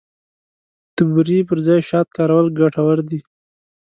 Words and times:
د 0.95 0.97
بوري 1.11 1.39
پر 1.49 1.57
ځای 1.67 1.79
شات 1.89 2.07
کارول 2.17 2.45
ګټور 2.59 2.99
دي. 3.09 3.19